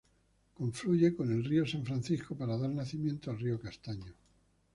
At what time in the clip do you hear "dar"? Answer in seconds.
2.57-2.71